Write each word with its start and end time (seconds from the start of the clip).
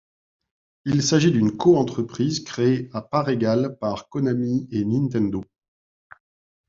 Il 0.85 1.03
s'agit 1.03 1.31
d'une 1.31 1.55
coentreprise 1.55 2.39
créée 2.39 2.89
à 2.91 3.03
part 3.03 3.29
égale 3.29 3.77
par 3.77 4.09
Konami 4.09 4.67
et 4.71 4.83
Nintendo. 4.83 5.43